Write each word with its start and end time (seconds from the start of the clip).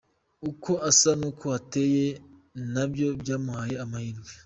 Uko 0.49 0.71
asa 0.89 1.11
n'uko 1.19 1.45
ateye 1.59 2.05
nabyo 2.73 3.07
byamuhaye 3.21 3.75
amahirwe. 3.85 4.29